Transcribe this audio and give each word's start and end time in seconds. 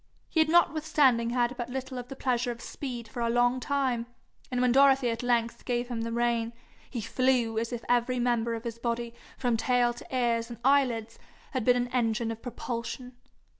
He 0.29 0.39
had 0.39 0.49
notwithstanding 0.49 1.29
had 1.29 1.55
but 1.57 1.69
little 1.69 1.99
of 1.99 2.07
the 2.07 2.15
pleasure 2.15 2.49
of 2.49 2.59
speed 2.59 3.07
for 3.07 3.19
a 3.19 3.29
long 3.29 3.59
time, 3.59 4.07
and 4.49 4.59
when 4.59 4.71
Dorothy 4.71 5.11
at 5.11 5.21
length 5.21 5.63
gave 5.63 5.89
him 5.89 6.01
the 6.01 6.11
rein, 6.11 6.53
he 6.89 7.01
flew 7.01 7.59
as 7.59 7.71
if 7.71 7.85
every 7.87 8.17
member 8.17 8.55
of 8.55 8.63
his 8.63 8.79
body 8.79 9.13
from 9.37 9.57
tail 9.57 9.93
to 9.93 10.07
ears 10.11 10.49
and 10.49 10.57
eyelids 10.65 11.19
had 11.51 11.63
been 11.63 11.77
an 11.77 11.87
engine 11.89 12.31
of 12.31 12.41
propulsion. 12.41 13.13